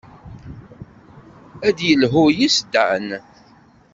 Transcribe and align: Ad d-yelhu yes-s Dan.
Ad 1.67 1.73
d-yelhu 1.77 2.25
yes-s 2.37 2.57
Dan. 2.73 3.07